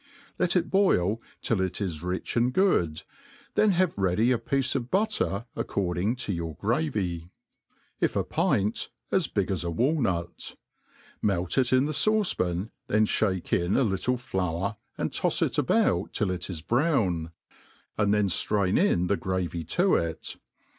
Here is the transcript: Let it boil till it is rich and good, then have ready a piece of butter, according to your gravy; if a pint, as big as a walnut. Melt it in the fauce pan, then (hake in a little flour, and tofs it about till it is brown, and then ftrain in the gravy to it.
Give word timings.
Let 0.39 0.55
it 0.55 0.71
boil 0.71 1.21
till 1.43 1.61
it 1.61 1.79
is 1.79 2.01
rich 2.01 2.35
and 2.35 2.51
good, 2.51 3.03
then 3.53 3.69
have 3.73 3.95
ready 3.95 4.31
a 4.31 4.39
piece 4.39 4.73
of 4.73 4.89
butter, 4.89 5.45
according 5.55 6.15
to 6.25 6.33
your 6.33 6.55
gravy; 6.55 7.29
if 7.99 8.15
a 8.15 8.23
pint, 8.23 8.89
as 9.11 9.27
big 9.27 9.51
as 9.51 9.63
a 9.63 9.69
walnut. 9.69 10.55
Melt 11.21 11.55
it 11.59 11.71
in 11.71 11.85
the 11.85 11.93
fauce 11.93 12.35
pan, 12.35 12.71
then 12.87 13.05
(hake 13.05 13.53
in 13.53 13.77
a 13.77 13.83
little 13.83 14.17
flour, 14.17 14.77
and 14.97 15.13
tofs 15.13 15.43
it 15.43 15.59
about 15.59 16.13
till 16.13 16.31
it 16.31 16.49
is 16.49 16.63
brown, 16.63 17.29
and 17.95 18.11
then 18.11 18.25
ftrain 18.27 18.79
in 18.83 19.05
the 19.05 19.17
gravy 19.17 19.63
to 19.65 19.93
it. 19.97 20.37